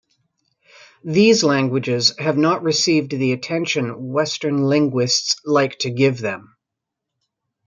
These 1.03 1.43
languages 1.43 2.15
have 2.17 2.35
not 2.35 2.63
received 2.63 3.11
the 3.11 3.33
attention 3.33 4.07
Western 4.11 4.63
linguists 4.63 5.35
like 5.45 5.77
to 5.81 5.91
give 5.91 6.17
them. 6.19 6.55